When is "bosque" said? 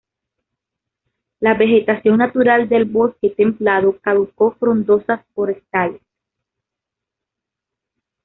2.85-3.29